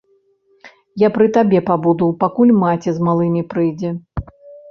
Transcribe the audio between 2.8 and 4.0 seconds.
з малымі прыйдзе.